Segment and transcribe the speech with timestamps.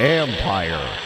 [0.00, 0.98] Empire.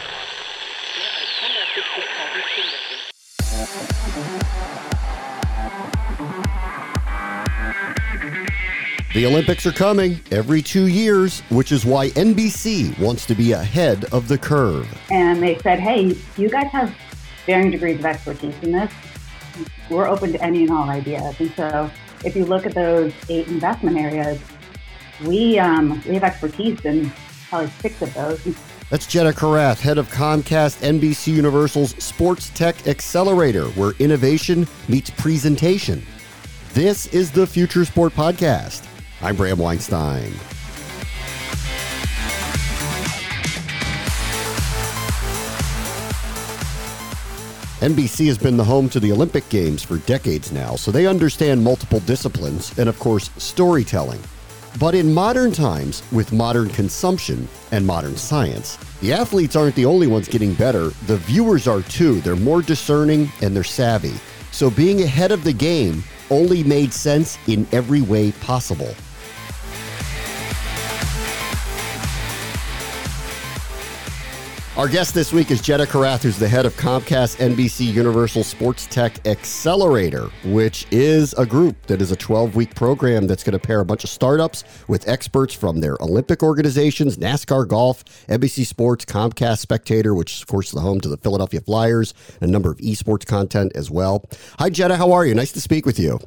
[9.13, 14.05] The Olympics are coming every two years, which is why NBC wants to be ahead
[14.13, 14.87] of the curve.
[15.11, 16.95] And they said, hey, you guys have
[17.45, 18.91] varying degrees of expertise in this.
[19.89, 21.39] We're open to any and all ideas.
[21.39, 21.89] And so
[22.23, 24.39] if you look at those eight investment areas,
[25.25, 27.11] we, um, we have expertise in
[27.49, 28.55] probably six of those.
[28.89, 36.05] That's Jenna Kurath, head of Comcast NBC Universal's Sports Tech Accelerator, where innovation meets presentation.
[36.73, 38.87] This is the Future Sport Podcast.
[39.21, 40.31] I'm Bram Weinstein.
[47.79, 51.63] NBC has been the home to the Olympic Games for decades now, so they understand
[51.63, 54.19] multiple disciplines and, of course, storytelling.
[54.79, 60.05] But in modern times, with modern consumption and modern science, the athletes aren't the only
[60.05, 60.89] ones getting better.
[61.07, 62.21] The viewers are too.
[62.21, 64.13] They're more discerning and they're savvy.
[64.51, 68.93] So being ahead of the game only made sense in every way possible.
[74.77, 78.85] Our guest this week is Jenna Kurath, who's the head of Comcast NBC Universal Sports
[78.85, 83.59] Tech Accelerator, which is a group that is a 12 week program that's going to
[83.59, 89.03] pair a bunch of startups with experts from their Olympic organizations, NASCAR Golf, NBC Sports,
[89.03, 92.77] Comcast Spectacor, which is, of course, the home to the Philadelphia Flyers, a number of
[92.77, 94.25] esports content as well.
[94.59, 94.95] Hi, Jenna.
[94.95, 95.33] How are you?
[95.33, 96.19] Nice to speak with you.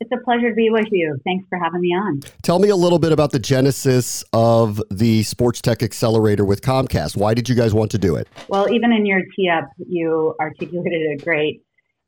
[0.00, 1.18] It's a pleasure to be with you.
[1.24, 2.20] Thanks for having me on.
[2.42, 7.18] Tell me a little bit about the genesis of the Sports Tech Accelerator with Comcast.
[7.18, 8.26] Why did you guys want to do it?
[8.48, 11.60] Well, even in your tee up, you articulated it great.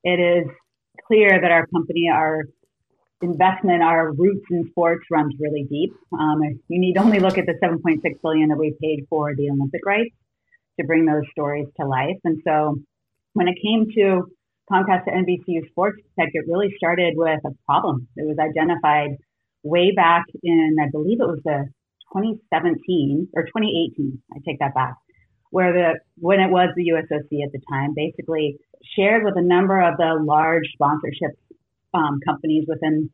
[0.04, 0.50] It is
[1.06, 2.44] clear that our company, our
[3.20, 5.92] investment, our roots in sports runs really deep.
[6.18, 9.82] Um, you need only look at the 7.6 billion that we paid for the Olympic
[9.84, 10.14] rights
[10.80, 12.16] to bring those stories to life.
[12.24, 12.78] And so
[13.34, 14.32] when it came to
[14.72, 18.08] Comcast to NBCU Sports Tech, it really started with a problem.
[18.16, 19.10] It was identified
[19.62, 21.68] way back in, I believe it was the
[22.16, 24.22] 2017 or 2018.
[24.32, 24.94] I take that back,
[25.50, 28.56] where the when it was the USOC at the time, basically
[28.96, 31.36] shared with a number of the large sponsorship
[31.92, 33.10] um, companies within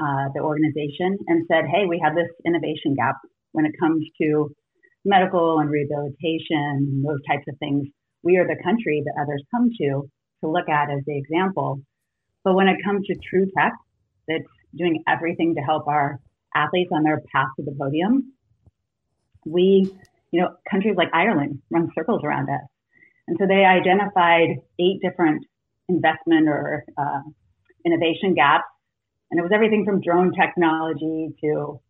[0.00, 3.16] uh, the organization and said, "Hey, we have this innovation gap
[3.52, 4.50] when it comes to
[5.04, 7.86] medical and rehabilitation those types of things.
[8.22, 10.08] We are the country that others come to
[10.42, 11.80] to look at as the example.
[12.44, 13.72] But when it comes to true tech
[14.28, 14.44] that's
[14.74, 16.20] doing everything to help our
[16.54, 18.32] athletes on their path to the podium,
[19.44, 19.92] we,
[20.30, 22.60] you know, countries like Ireland run circles around us.
[23.28, 25.44] And so they identified eight different
[25.88, 27.20] investment or uh,
[27.84, 28.64] innovation gaps.
[29.30, 31.80] And it was everything from drone technology to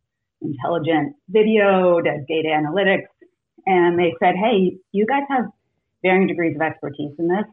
[0.41, 3.09] intelligent video to data analytics.
[3.67, 5.47] And they said, hey, you guys have
[6.03, 7.47] varying degrees of expertise in this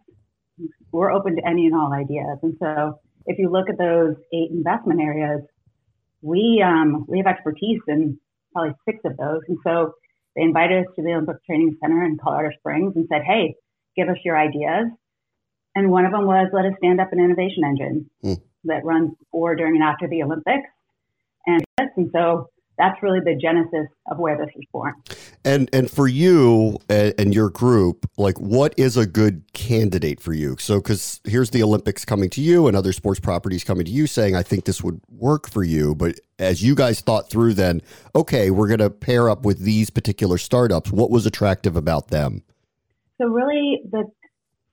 [0.91, 2.37] we're open to any and all ideas.
[2.41, 5.41] And so if you look at those eight investment areas,
[6.21, 8.19] we um, we have expertise in
[8.53, 9.41] probably six of those.
[9.47, 9.93] And so
[10.35, 13.55] they invited us to the Olympic Training Center in Colorado Springs and said, "Hey,
[13.95, 14.87] give us your ideas."
[15.75, 18.41] And one of them was let us stand up an innovation engine mm.
[18.65, 20.67] that runs before, during, and after the Olympics.
[21.45, 22.49] And, and so
[22.79, 24.93] that's really the genesis of where this is born.
[25.45, 30.55] And and for you and your group, like what is a good candidate for you?
[30.57, 34.07] So cuz here's the Olympics coming to you and other sports properties coming to you
[34.07, 37.81] saying I think this would work for you, but as you guys thought through then,
[38.15, 40.89] okay, we're going to pair up with these particular startups.
[40.89, 42.43] What was attractive about them?
[43.21, 44.05] So really the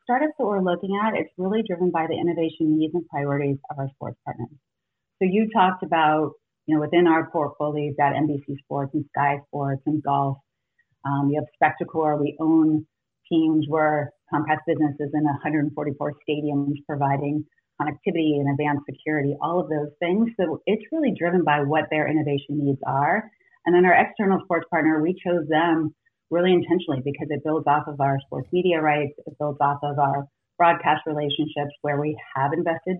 [0.05, 3.81] startups that we're looking at, it's really driven by the innovation needs and priorities of
[3.81, 4.57] our sports partners.
[5.19, 6.35] So you talked about
[6.67, 10.39] you know, within our portfolio, you've got NBC Sports and Sky Sports and golf.
[11.05, 12.21] Um, you have Spectacor.
[12.21, 12.87] We own
[13.29, 17.45] teams where Comcast Business is in 144 stadiums providing
[17.81, 20.31] connectivity and advanced security, all of those things.
[20.41, 23.31] So it's really driven by what their innovation needs are.
[23.65, 25.95] And then our external sports partner, we chose them
[26.31, 29.13] really intentionally because it builds off of our sports media rights.
[29.27, 30.27] It builds off of our
[30.59, 32.97] broadcast relationships where we have invested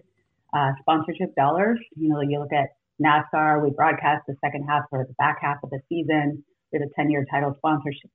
[0.53, 1.79] uh, sponsorship dollars.
[1.97, 2.69] You know, you look at
[3.03, 3.63] NASCAR.
[3.63, 6.45] We broadcast the second half or the back half of the season.
[6.73, 8.11] We have a 10 year title sponsorship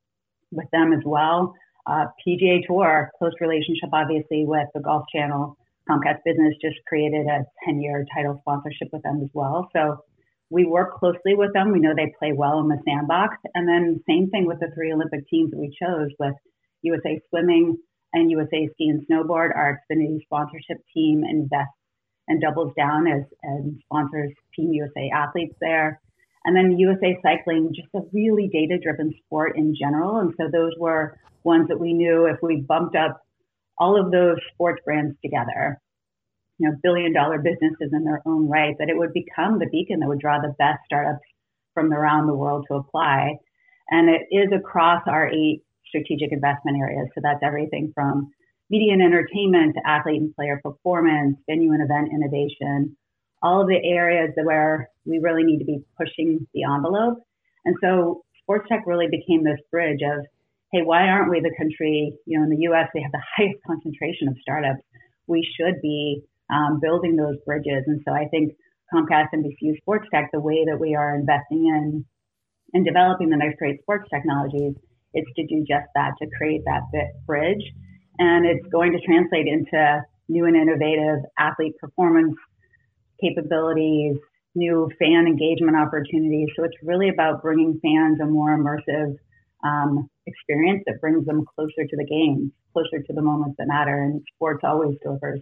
[0.51, 1.53] with them as well.
[1.87, 5.57] Uh, PGA Tour, close relationship obviously with the Golf Channel.
[5.89, 9.69] Comcast Business just created a 10 year title sponsorship with them as well.
[9.73, 9.97] So
[10.49, 11.71] we work closely with them.
[11.71, 13.37] We know they play well in the sandbox.
[13.55, 16.35] And then same thing with the three Olympic teams that we chose with
[16.83, 17.77] USA Swimming
[18.13, 19.55] and USA Ski and Snowboard.
[19.55, 21.80] Our Xfinity sponsorship team invests
[22.27, 26.01] and doubles down as and sponsors Team USA athletes there.
[26.43, 30.17] And then USA Cycling, just a really data driven sport in general.
[30.17, 33.21] And so those were ones that we knew if we bumped up
[33.77, 35.79] all of those sports brands together,
[36.57, 39.99] you know, billion dollar businesses in their own right, that it would become the beacon
[39.99, 41.25] that would draw the best startups
[41.73, 43.37] from around the world to apply.
[43.89, 47.07] And it is across our eight strategic investment areas.
[47.13, 48.31] So that's everything from
[48.71, 52.95] media and entertainment to athlete and player performance, venue and event innovation,
[53.43, 57.19] all of the areas where we really need to be pushing the envelope.
[57.65, 60.25] And so sports tech really became this bridge of,
[60.71, 63.59] hey, why aren't we the country, you know, in the US, they have the highest
[63.67, 64.81] concentration of startups.
[65.27, 67.83] We should be um, building those bridges.
[67.87, 68.53] And so I think
[68.93, 72.05] Comcast NBCU Sports Tech, the way that we are investing in
[72.73, 74.75] and developing the next great sports technologies
[75.13, 76.83] is to do just that, to create that
[77.25, 77.63] bridge.
[78.21, 82.35] And it's going to translate into new and innovative athlete performance
[83.19, 84.15] capabilities,
[84.53, 86.49] new fan engagement opportunities.
[86.55, 89.15] So it's really about bringing fans a more immersive
[89.63, 94.03] um, experience that brings them closer to the game, closer to the moments that matter.
[94.03, 95.41] And sports always delivers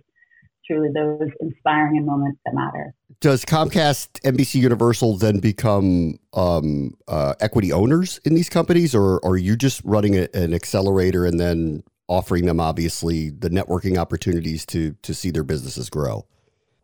[0.66, 2.94] truly those inspiring moments that matter.
[3.20, 9.32] Does Comcast, NBC Universal then become um, uh, equity owners in these companies, or, or
[9.32, 14.66] are you just running a, an accelerator and then offering them obviously the networking opportunities
[14.66, 16.26] to to see their businesses grow?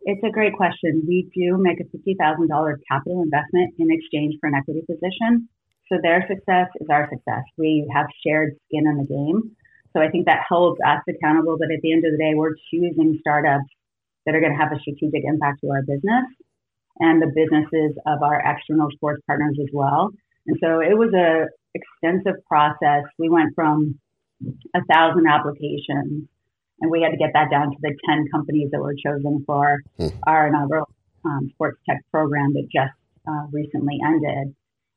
[0.02, 1.02] It's a great question.
[1.06, 2.14] We do make a $50,000
[2.88, 5.48] capital investment in exchange for an equity position.
[5.90, 7.42] So their success is our success.
[7.58, 9.56] We have shared skin in the game.
[9.92, 11.56] So I think that holds us accountable.
[11.58, 13.66] But at the end of the day, we're choosing startups
[14.26, 16.26] that are going to have a strategic impact to our business
[17.00, 20.10] and the businesses of our external sports partners as well.
[20.46, 23.02] And so it was a extensive process.
[23.18, 23.98] We went from
[24.74, 26.28] a thousand applications
[26.80, 29.80] and we had to get that down to the 10 companies that were chosen for
[29.98, 30.08] hmm.
[30.26, 30.88] our inaugural
[31.24, 32.92] um, sports tech program that just
[33.26, 34.54] uh, recently ended.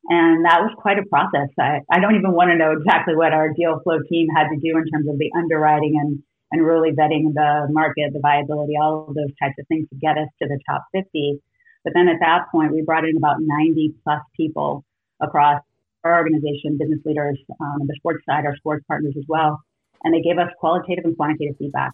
[0.08, 1.48] And that was quite a process.
[1.58, 4.56] I, I don't even want to know exactly what our deal flow team had to
[4.56, 6.22] do in terms of the underwriting and,
[6.52, 10.18] and really vetting the market, the viability, all of those types of things to get
[10.18, 11.40] us to the top 50.
[11.84, 14.84] But then at that point, we brought in about 90 plus people
[15.20, 15.62] across
[16.04, 19.60] our organization, business leaders, um, the sports side, our sports partners as well.
[20.04, 21.92] And they gave us qualitative and quantitative feedback,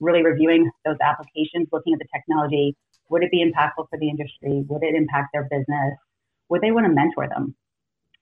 [0.00, 2.76] really reviewing those applications, looking at the technology.
[3.10, 4.64] Would it be impactful for the industry?
[4.68, 5.94] Would it impact their business?
[6.48, 7.54] would they want to mentor them?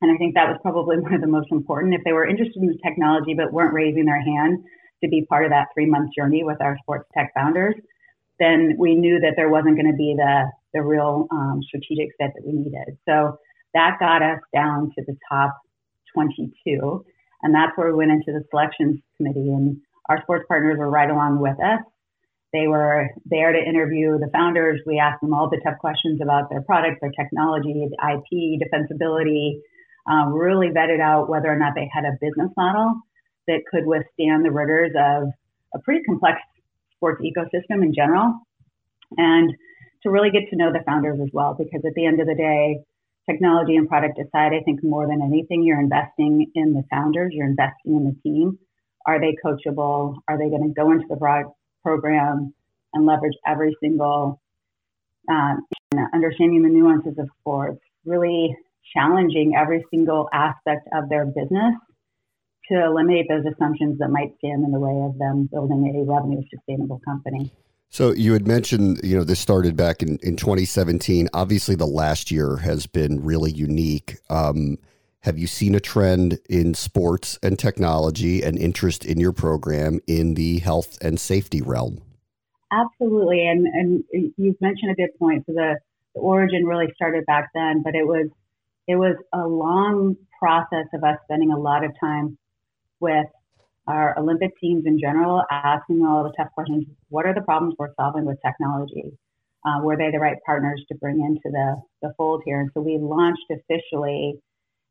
[0.03, 1.95] And I think that was probably one of the most important.
[1.95, 4.65] If they were interested in the technology but weren't raising their hand
[5.03, 7.75] to be part of that three month journey with our sports tech founders,
[8.39, 12.33] then we knew that there wasn't going to be the, the real um, strategic fit
[12.35, 12.99] that we needed.
[13.09, 13.39] So
[13.77, 15.53] that got us down to the top
[16.15, 17.05] 22.
[17.43, 19.53] And that's where we went into the selections committee.
[19.53, 19.77] And
[20.09, 21.81] our sports partners were right along with us.
[22.53, 24.81] They were there to interview the founders.
[24.87, 29.61] We asked them all the tough questions about their products, their technology, the IP, defensibility,
[30.09, 32.95] um, really vetted out whether or not they had a business model
[33.47, 35.29] that could withstand the rigors of
[35.75, 36.39] a pretty complex
[36.95, 38.33] sports ecosystem in general.
[39.19, 39.53] And
[40.03, 42.35] to really get to know the founders as well, because at the end of the
[42.35, 42.79] day,
[43.29, 47.49] technology and product aside, I think more than anything, you're investing in the founders, you're
[47.49, 48.59] investing in the team.
[49.07, 50.17] Are they coachable?
[50.29, 51.45] Are they going to go into the broad
[51.83, 52.55] program
[52.95, 54.41] and leverage every single
[55.31, 55.61] um,
[56.15, 58.57] understanding the nuances of sports, really
[58.95, 61.75] challenging every single aspect of their business
[62.71, 66.43] to eliminate those assumptions that might stand in the way of them building a revenue
[66.53, 67.51] sustainable company.
[67.89, 71.29] So you had mentioned, you know, this started back in, in 2017.
[71.33, 74.17] Obviously, the last year has been really unique.
[74.29, 74.79] Um,
[75.21, 80.35] have you seen a trend in sports and technology and interest in your program in
[80.35, 82.01] the health and safety realm?
[82.73, 83.47] Absolutely.
[83.47, 84.05] And, and
[84.37, 85.45] you've mentioned a good point.
[85.47, 85.79] So the,
[86.15, 88.29] the origin really started back then, but it was
[88.89, 92.39] it was a long process of us spending a lot of time
[93.01, 93.27] with
[93.87, 96.85] our Olympic teams in general, asking all the tough questions.
[97.09, 99.17] What are the problems we're solving with technology?
[99.65, 102.61] Uh, were they the right partners to bring into the, the fold here?
[102.61, 104.35] And so we launched officially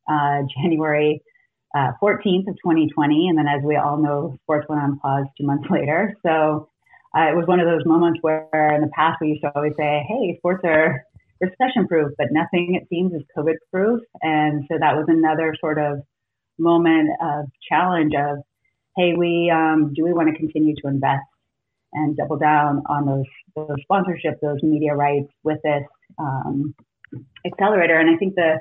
[0.10, 1.22] uh, January
[1.76, 3.28] uh, 14th of 2020.
[3.30, 6.16] And then, as we all know, sports went on pause two months later.
[6.26, 6.70] So
[7.16, 9.74] uh, it was one of those moments where in the past we used to always
[9.78, 11.04] say, hey, sports are
[11.42, 14.02] recession proof, but nothing, it seems, is COVID proof.
[14.22, 16.00] And so that was another sort of
[16.58, 18.38] moment of challenge of,
[18.96, 21.24] hey, we um, do we want to continue to invest
[21.94, 23.26] and double down on those,
[23.56, 25.84] those sponsorship, those media rights with this
[26.20, 26.76] um,
[27.46, 28.00] accelerator?
[28.00, 28.60] And I think the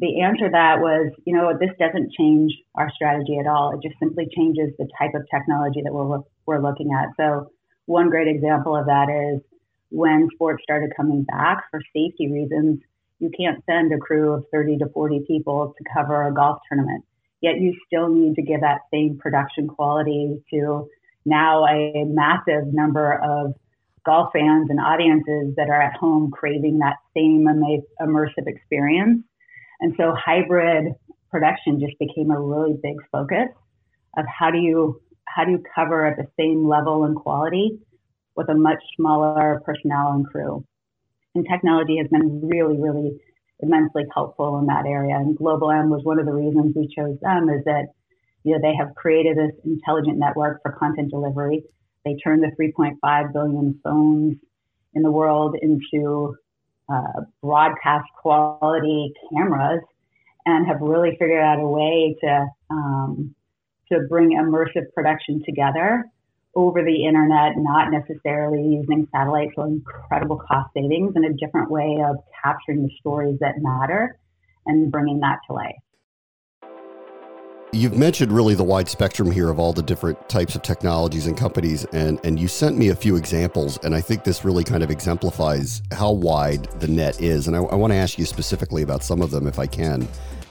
[0.00, 3.72] the answer to that was, you know, this doesn't change our strategy at all.
[3.72, 7.08] It just simply changes the type of technology that we're, we're looking at.
[7.16, 7.50] So
[7.86, 9.40] one great example of that is
[9.90, 12.80] when sports started coming back for safety reasons,
[13.18, 17.04] You can't send a crew of 30 to 40 people to cover a golf tournament.
[17.40, 20.88] Yet you still need to give that same production quality to
[21.24, 23.54] now a massive number of
[24.04, 27.46] golf fans and audiences that are at home craving that same
[28.00, 29.22] immersive experience.
[29.80, 30.94] And so hybrid
[31.30, 33.48] production just became a really big focus
[34.16, 37.78] of how do you how do you cover at the same level and quality
[38.34, 40.64] with a much smaller personnel and crew.
[41.34, 43.20] And technology has been really, really
[43.60, 45.16] immensely helpful in that area.
[45.16, 47.86] And Global M was one of the reasons we chose them is that
[48.44, 51.64] you know they have created this intelligent network for content delivery.
[52.04, 54.36] They turned the 3.5 billion phones
[54.94, 56.36] in the world into
[56.88, 59.82] uh, broadcast quality cameras
[60.46, 63.34] and have really figured out a way to um,
[63.90, 66.04] to bring immersive production together
[66.54, 71.98] over the internet, not necessarily using satellite, so incredible cost savings and a different way
[72.04, 74.18] of capturing the stories that matter
[74.66, 75.76] and bringing that to life.
[77.70, 81.36] You've mentioned really the wide spectrum here of all the different types of technologies and
[81.36, 84.82] companies, and, and you sent me a few examples, and I think this really kind
[84.82, 87.46] of exemplifies how wide the net is.
[87.46, 90.08] And I, I want to ask you specifically about some of them if I can.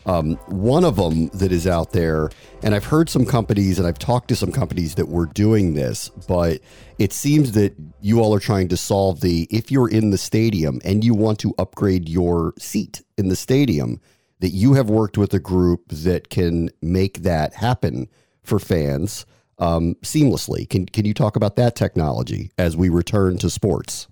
[0.08, 2.30] Um, one of them that is out there,
[2.64, 6.08] and I've heard some companies and I've talked to some companies that were doing this,
[6.30, 6.62] but
[6.98, 10.80] it seems that you all are trying to solve the if you're in the stadium
[10.86, 14.00] and you want to upgrade your seat in the stadium,
[14.40, 18.08] that you have worked with a group that can make that happen
[18.44, 19.26] for fans
[19.60, 20.70] um, seamlessly.
[20.70, 24.08] Can, can you talk about that technology as we return to sports?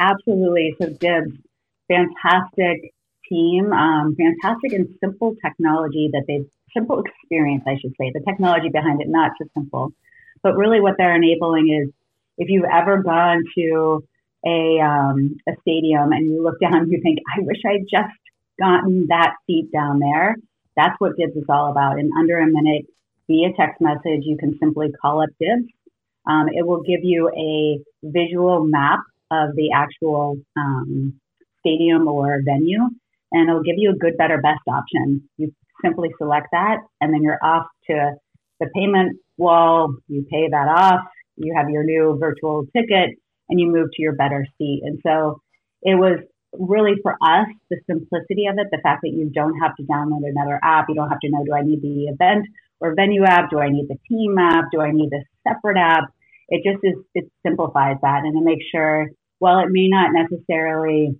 [0.00, 0.74] Absolutely.
[0.80, 1.36] So, Dibs,
[1.86, 2.92] fantastic
[3.28, 8.68] team, um, fantastic and simple technology that they've, simple experience, I should say, the technology
[8.68, 9.92] behind it, not just simple.
[10.42, 11.92] But really, what they're enabling is
[12.36, 14.04] if you've ever gone to
[14.46, 18.14] a, um, a stadium and you look down, you think, I wish I'd just
[18.60, 20.36] gotten that seat down there.
[20.76, 21.98] That's what Dibs is all about.
[21.98, 22.86] In under a minute,
[23.26, 25.68] via text message, you can simply call up Dibs.
[26.26, 31.20] Um, it will give you a visual map of the actual um,
[31.60, 32.88] stadium or venue
[33.32, 35.28] and it'll give you a good, better, best option.
[35.36, 38.12] You simply select that, and then you're off to
[38.60, 39.94] the payment wall.
[40.08, 41.00] You pay that off.
[41.36, 43.10] You have your new virtual ticket,
[43.48, 44.82] and you move to your better seat.
[44.84, 45.40] And so
[45.82, 46.18] it was
[46.52, 50.22] really for us the simplicity of it, the fact that you don't have to download
[50.24, 50.86] another app.
[50.88, 52.46] You don't have to know do I need the event
[52.80, 53.50] or venue app?
[53.50, 54.66] Do I need the team app?
[54.72, 56.04] Do I need a separate app?
[56.48, 59.08] It just is it simplifies that and it makes sure
[59.38, 61.14] while it may not necessarily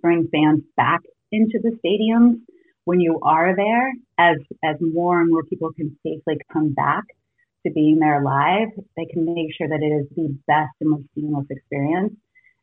[0.00, 1.00] bring fans back
[1.32, 2.40] into the stadiums
[2.84, 7.04] when you are there as as more and more people can safely come back
[7.64, 8.68] to being there live.
[8.96, 12.14] They can make sure that it is the best and most seamless experience.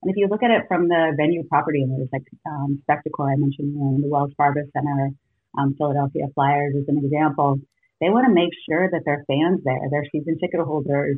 [0.02, 3.36] And if you look at it from the venue property owners like um, spectacor i
[3.36, 5.10] mentioned in the wells fargo center
[5.58, 7.60] um, philadelphia flyers as an example.
[8.00, 11.18] They want to make sure that their fans there their season ticket holders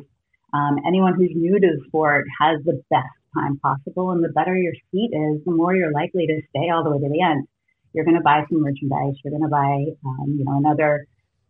[0.52, 4.10] um, anyone who's new to the sport has the best time possible.
[4.10, 6.98] And the better your seat is, the more you're likely to stay all the way
[6.98, 7.46] to the end.
[7.92, 9.14] You're going to buy some merchandise.
[9.22, 11.06] You're going to buy, um, you know, another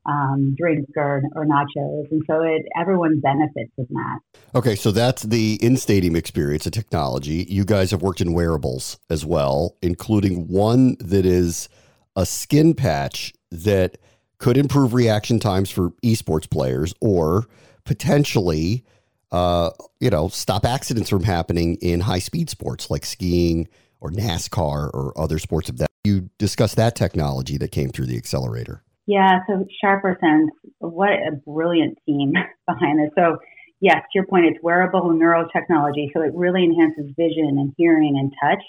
[0.06, 2.10] um, drink or, or nachos.
[2.10, 4.18] And so it, everyone benefits in that.
[4.54, 7.46] Okay, so that's the in stadium experience of technology.
[7.48, 11.68] You guys have worked in wearables as well, including one that is
[12.16, 13.98] a skin patch that
[14.38, 17.46] could improve reaction times for esports players or
[17.84, 18.84] potentially
[19.32, 23.66] uh, you know, stop accidents from happening in high speed sports like skiing
[24.00, 25.88] or NASCAR or other sports of that.
[26.04, 28.82] You discussed that technology that came through the accelerator.
[29.06, 32.34] Yeah, so Sharper Sense, what a brilliant team
[32.68, 33.10] behind this.
[33.16, 33.38] So,
[33.80, 36.10] yes, to your point, it's wearable neurotechnology.
[36.14, 38.62] So it really enhances vision and hearing and touch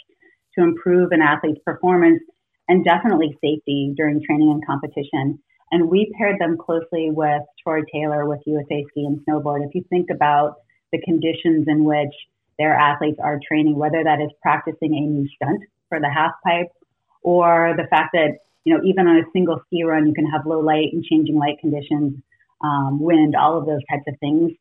[0.58, 2.22] to improve an athlete's performance
[2.68, 5.40] and definitely safety during training and competition.
[5.74, 9.66] And we paired them closely with Troy Taylor with USA Ski and Snowboard.
[9.66, 10.58] If you think about
[10.92, 12.14] the conditions in which
[12.60, 16.68] their athletes are training, whether that is practicing a new stunt for the half pipe
[17.24, 20.46] or the fact that, you know, even on a single ski run, you can have
[20.46, 22.22] low light and changing light conditions,
[22.64, 24.52] um, wind, all of those types of things.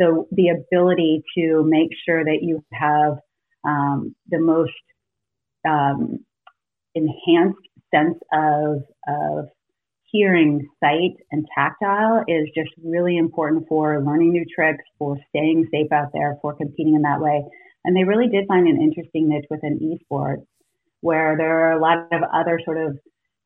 [0.00, 3.18] The, the ability to make sure that you have
[3.64, 4.72] um, the most
[5.64, 6.18] um,
[6.96, 7.60] enhanced
[7.94, 9.48] sense of, of
[10.10, 15.92] hearing, sight, and tactile is just really important for learning new tricks, for staying safe
[15.92, 17.44] out there, for competing in that way.
[17.84, 20.44] And they really did find an interesting niche within esports
[21.00, 22.98] where there are a lot of other sort of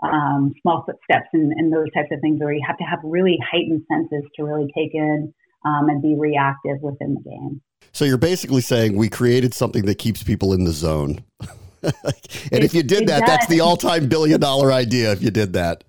[0.03, 3.39] um, small footsteps and, and, those types of things where you have to have really
[3.41, 5.33] heightened senses to really take in
[5.65, 7.63] um, and be reactive within the game.
[7.93, 11.23] So you're basically saying we created something that keeps people in the zone.
[11.83, 15.13] and if you did that, that's the all-time billion-dollar idea.
[15.13, 15.85] If you did that,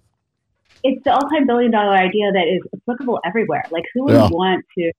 [0.83, 3.63] it's the all-time billion-dollar idea that is applicable everywhere.
[3.71, 4.29] Like, who would yeah.
[4.29, 4.91] want to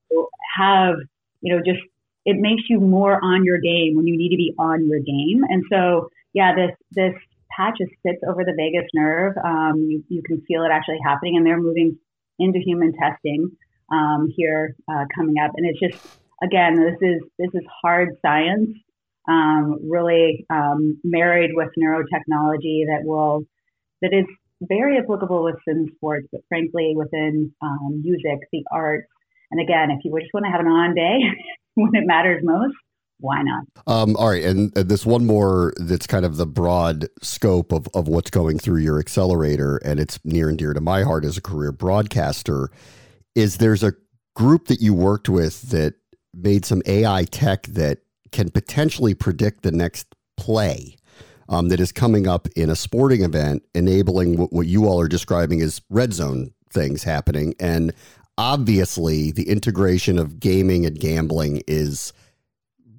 [0.56, 0.94] have,
[1.42, 1.80] you know, just
[2.24, 5.44] it makes you more on your game when you need to be on your game.
[5.48, 7.14] And so, yeah, this this
[7.54, 9.34] patch just sits over the vagus nerve.
[9.44, 11.98] Um, you you can feel it actually happening, and they're moving
[12.38, 13.50] into human testing
[13.92, 15.52] um, here uh, coming up.
[15.56, 18.70] And it's just again, this is this is hard science,
[19.28, 23.44] um, really um, married with neurotechnology that will
[24.00, 24.24] that is
[24.62, 29.06] very applicable within sports, but frankly within um, music, the arts.
[29.50, 31.18] And again, if you just want to have an on day
[31.74, 32.74] when it matters most,
[33.18, 33.64] why not?
[33.86, 38.08] Um, all right, and this one more that's kind of the broad scope of, of
[38.08, 41.42] what's going through your accelerator, and it's near and dear to my heart as a
[41.42, 42.70] career broadcaster.
[43.34, 43.94] Is there's a
[44.36, 45.94] group that you worked with that
[46.34, 47.98] made some AI tech that
[48.32, 50.96] can potentially predict the next play
[51.48, 55.08] um, that is coming up in a sporting event, enabling what, what you all are
[55.08, 57.54] describing as red zone things happening.
[57.60, 57.92] And
[58.36, 62.12] obviously, the integration of gaming and gambling is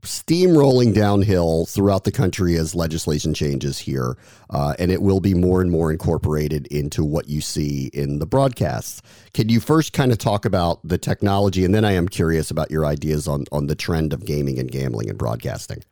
[0.05, 4.15] steamrolling downhill throughout the country as legislation changes here,
[4.51, 8.25] uh, and it will be more and more incorporated into what you see in the
[8.25, 9.01] broadcasts.
[9.33, 12.71] Can you first kind of talk about the technology, and then I am curious about
[12.71, 15.83] your ideas on on the trend of gaming and gambling and broadcasting.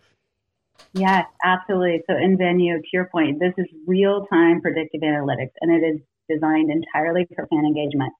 [0.93, 2.01] Yes, absolutely.
[2.09, 6.01] So in venue, to your point, this is real time predictive analytics, and it is
[6.29, 8.13] designed entirely for fan engagement.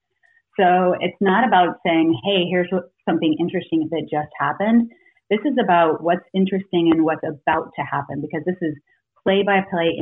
[0.60, 4.92] So it's not about saying, "Hey, here's what, something interesting that just happened."
[5.30, 8.76] This is about what's interesting and what's about to happen because this is
[9.24, 9.98] play by play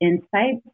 [0.00, 0.66] insights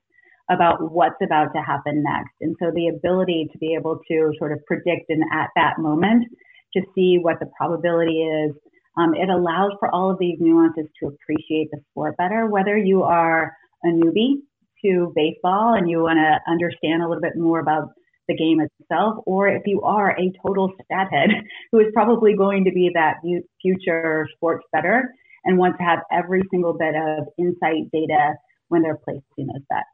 [0.51, 2.35] about what's about to happen next.
[2.41, 6.27] And so the ability to be able to sort of predict and at that moment
[6.75, 8.53] to see what the probability is,
[8.97, 13.03] um, it allows for all of these nuances to appreciate the sport better, whether you
[13.03, 13.53] are
[13.85, 14.43] a newbie
[14.85, 17.91] to baseball and you want to understand a little bit more about
[18.29, 21.31] the game itself, or if you are a total stat head
[21.73, 23.17] who is probably going to be that
[23.61, 25.13] future sports better
[25.45, 28.35] and wants to have every single bit of insight data
[28.69, 29.89] when they're placing those bets.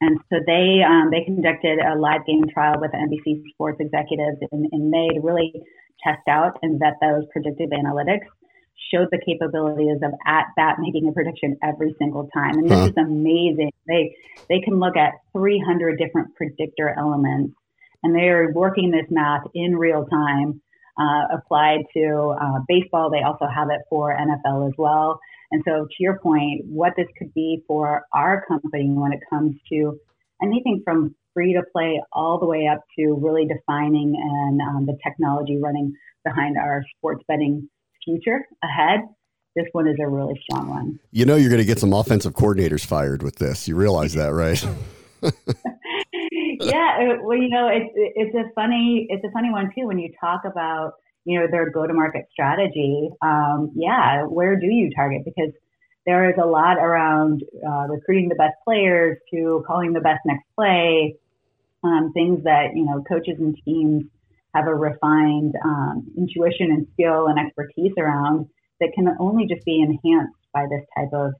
[0.00, 4.68] And so they um, they conducted a live game trial with NBC sports executives in,
[4.72, 5.52] in May to really
[6.02, 8.24] test out and vet those predictive analytics.
[8.92, 12.86] Showed the capabilities of at bat making a prediction every single time, and this huh.
[12.86, 13.72] is amazing.
[13.86, 14.16] They
[14.48, 17.54] they can look at 300 different predictor elements
[18.02, 20.60] and they are working this math in real time,
[20.98, 23.10] uh, applied to uh, baseball.
[23.10, 25.20] They also have it for NFL as well.
[25.52, 29.56] And so, to your point, what this could be for our company when it comes
[29.72, 29.98] to
[30.42, 34.96] anything from free to play all the way up to really defining and um, the
[35.04, 35.92] technology running
[36.24, 37.68] behind our sports betting
[38.10, 39.00] future ahead.
[39.56, 41.00] This one is a really strong one.
[41.10, 43.66] You know, you're going to get some offensive coordinators fired with this.
[43.66, 44.64] You realize that, right?
[46.60, 50.12] yeah, well, you know, it's it's a funny it's a funny one too when you
[50.20, 50.92] talk about
[51.24, 53.10] you know their go to market strategy.
[53.22, 55.22] Um, yeah, where do you target?
[55.24, 55.52] Because
[56.06, 60.46] there is a lot around uh, recruiting the best players to calling the best next
[60.56, 61.16] play,
[61.82, 64.04] um, things that you know coaches and teams
[64.54, 68.46] have a refined um, intuition and skill and expertise around
[68.80, 71.32] that can only just be enhanced by this type of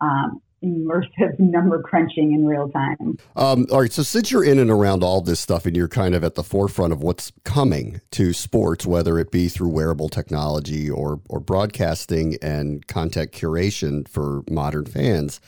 [0.00, 3.18] um, immersive number crunching in real time.
[3.36, 3.92] Um, all right.
[3.92, 6.42] So, since you're in and around all this stuff and you're kind of at the
[6.42, 12.36] forefront of what's coming to sports, whether it be through wearable technology or, or broadcasting
[12.42, 15.40] and content curation for modern fans,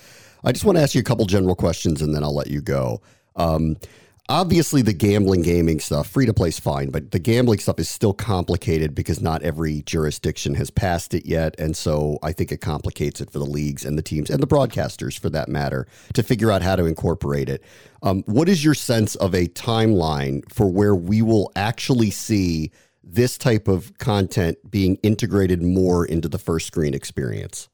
[0.44, 2.60] I just want to ask you a couple general questions and then I'll let you
[2.60, 3.00] go.
[3.36, 3.76] Um,
[4.30, 7.90] obviously the gambling gaming stuff free to play is fine but the gambling stuff is
[7.90, 11.54] still complicated because not every jurisdiction has passed it yet.
[11.58, 14.46] And so i think it complicates it for the leagues and the teams and the
[14.46, 17.64] broadcasters for that matter to figure out how to incorporate it.
[18.02, 22.70] Um, what is your sense of a timeline for where we will actually see
[23.02, 27.68] this type of content being integrated more into the first screen experience?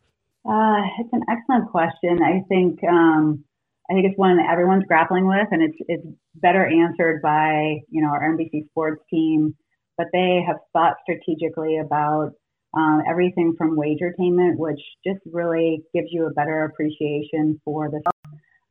[0.48, 2.20] Uh, it's an excellent question.
[2.22, 3.44] I think um,
[3.90, 8.02] I think it's one that everyone's grappling with, and it's it's better answered by you
[8.02, 9.54] know our NBC Sports team.
[9.96, 12.32] But they have thought strategically about
[12.76, 18.02] um, everything from wagertainment, which just really gives you a better appreciation for the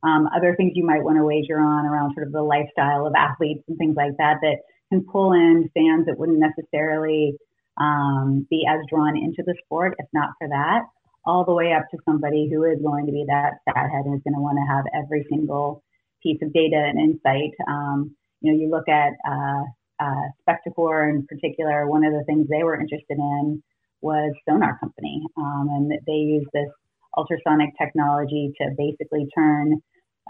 [0.06, 3.14] um, other things you might want to wager on around sort of the lifestyle of
[3.16, 4.58] athletes and things like that that
[4.90, 7.34] can pull in fans that wouldn't necessarily
[7.80, 10.82] um, be as drawn into the sport if not for that
[11.26, 14.14] all the way up to somebody who is going to be that stat head and
[14.14, 15.82] is going to want to have every single
[16.22, 17.52] piece of data and insight.
[17.68, 19.62] Um, you know, you look at uh,
[20.00, 23.62] uh, Spectacor in particular, one of the things they were interested in
[24.02, 25.22] was Sonar Company.
[25.36, 26.68] Um, and they use this
[27.16, 29.80] ultrasonic technology to basically turn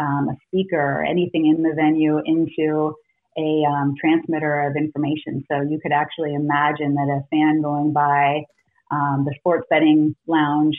[0.01, 2.95] um, a speaker or anything in the venue into
[3.39, 5.45] a um, transmitter of information.
[5.51, 8.45] So you could actually imagine that a fan going by
[8.90, 10.77] um, the sports betting lounge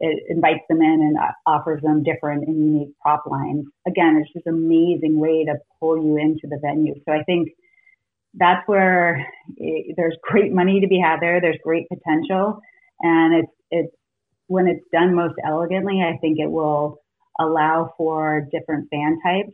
[0.00, 3.64] it invites them in and offers them different and unique prop lines.
[3.86, 6.94] Again, it's just an amazing way to pull you into the venue.
[7.04, 7.48] So I think
[8.34, 11.40] that's where it, there's great money to be had there.
[11.40, 12.60] There's great potential,
[13.00, 13.94] and it's it's
[14.46, 16.02] when it's done most elegantly.
[16.02, 17.00] I think it will
[17.40, 19.52] allow for different fan types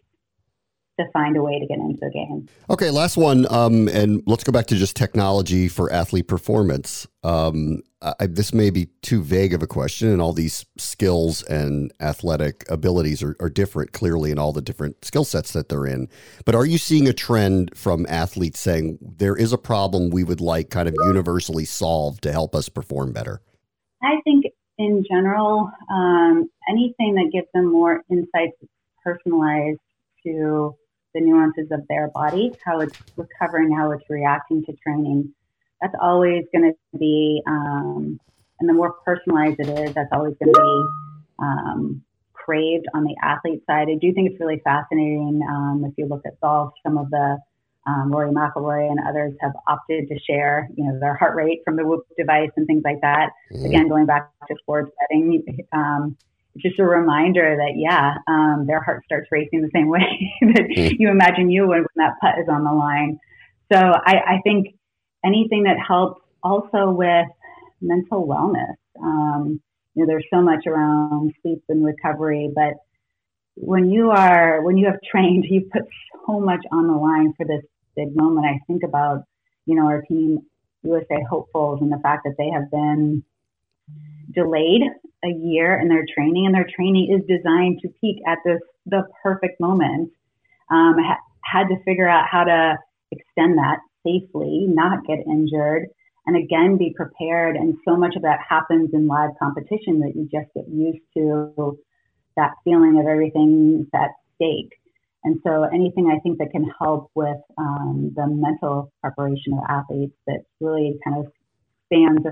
[0.98, 2.48] to find a way to get into the game.
[2.70, 7.07] Okay, last one, um, and let's go back to just technology for athlete performance.
[7.22, 11.92] Um, I, this may be too vague of a question, and all these skills and
[12.00, 16.09] athletic abilities are, are different, clearly, in all the different skill sets that they're in.
[16.44, 20.40] But are you seeing a trend from athletes saying there is a problem we would
[20.40, 23.40] like kind of universally solved to help us perform better?
[24.02, 24.44] I think
[24.78, 28.57] in general, um, anything that gives them more insights
[29.02, 29.78] personalized
[30.26, 30.74] to
[31.14, 35.33] the nuances of their body, how it's recovering, how it's reacting to training.
[35.81, 38.18] That's always going to be, um,
[38.61, 40.85] and the more personalized it is, that's always going to be
[41.38, 43.88] um, craved on the athlete side.
[43.88, 45.40] I do think it's really fascinating.
[45.48, 47.38] Um, if you look at golf, some of the
[47.87, 51.77] um, Rory McIlroy and others have opted to share, you know, their heart rate from
[51.77, 53.31] the Whoop device and things like that.
[53.53, 53.66] Mm-hmm.
[53.66, 56.16] Again, going back to sports betting, um,
[56.58, 60.96] just a reminder that yeah, um, their heart starts racing the same way that mm.
[60.98, 63.18] you imagine you when, when that putt is on the line.
[63.72, 64.74] So I, I think
[65.24, 67.26] anything that helps also with
[67.80, 68.74] mental wellness.
[69.02, 69.60] Um,
[69.94, 72.74] you know, there's so much around sleep and recovery, but
[73.56, 75.82] when you are when you have trained, you put
[76.26, 77.62] so much on the line for this
[77.96, 78.46] big moment.
[78.46, 79.24] I think about
[79.66, 80.40] you know our team
[80.82, 83.24] USA hopefuls and the fact that they have been
[84.34, 84.82] delayed
[85.24, 89.02] a year in their training, and their training is designed to peak at this the
[89.22, 90.10] perfect moment.
[90.70, 92.76] Um, ha- had to figure out how to
[93.10, 95.87] extend that safely, not get injured,
[96.26, 97.56] and again be prepared.
[97.56, 101.78] And so much of that happens in live competition that you just get used to
[102.37, 104.72] that feeling of everything's at stake.
[105.24, 110.16] And so anything I think that can help with um, the mental preparation of athletes
[110.26, 111.32] that really kind of
[111.87, 112.26] spans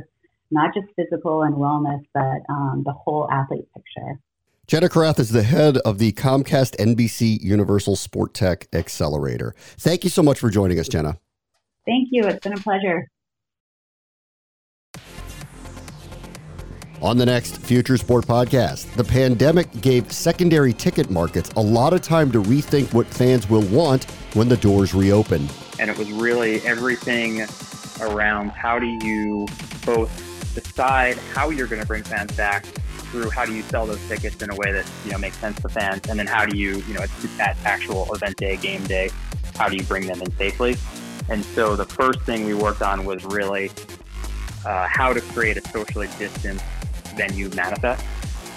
[0.53, 4.21] not just physical and wellness, but um, the whole athlete picture.
[4.69, 9.55] Jenna Kurath is the head of the Comcast NBC Universal Sport Tech Accelerator.
[9.79, 11.19] Thank you so much for joining us, Jenna.
[11.85, 12.25] Thank you.
[12.27, 13.09] It's been a pleasure.
[17.03, 22.01] On the next Future Sport podcast, the pandemic gave secondary ticket markets a lot of
[22.01, 25.49] time to rethink what fans will want when the doors reopen.
[25.81, 27.45] And it was really everything
[28.01, 29.49] around how do you
[29.85, 32.65] both decide how you're going to bring fans back
[33.13, 35.61] through how do you sell those tickets in a way that you know makes sense
[35.61, 37.05] to fans, and then how do you you know
[37.39, 39.11] at actual event day, game day,
[39.57, 40.77] how do you bring them in safely?
[41.29, 43.71] And so the first thing we worked on was really
[44.65, 46.65] uh, how to create a socially distanced
[47.17, 48.05] venue manifest.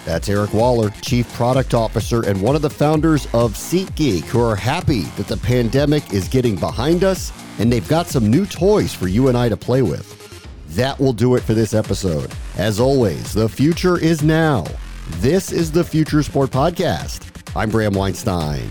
[0.05, 4.55] That's Eric Waller, Chief Product Officer and one of the founders of SeatGeek, who are
[4.55, 9.07] happy that the pandemic is getting behind us and they've got some new toys for
[9.07, 10.24] you and I to play with.
[10.69, 12.31] That will do it for this episode.
[12.57, 14.65] As always, the future is now.
[15.17, 17.31] This is the Future Sport Podcast.
[17.55, 18.69] I'm Bram Weinstein.